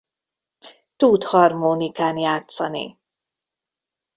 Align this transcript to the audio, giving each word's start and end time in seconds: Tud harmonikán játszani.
Tud 0.97 1.23
harmonikán 1.23 2.17
játszani. 2.17 2.99